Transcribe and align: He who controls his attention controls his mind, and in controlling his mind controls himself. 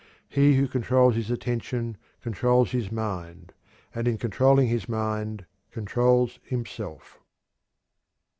He 0.27 0.55
who 0.55 0.67
controls 0.67 1.13
his 1.13 1.29
attention 1.29 1.95
controls 2.23 2.71
his 2.71 2.91
mind, 2.91 3.53
and 3.93 4.07
in 4.07 4.17
controlling 4.17 4.67
his 4.67 4.89
mind 4.89 5.45
controls 5.69 6.39
himself. 6.41 7.19